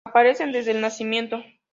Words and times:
Aparecen 0.03 0.51
desde 0.51 0.71
el 0.71 0.81
nacimiento. 0.81 1.43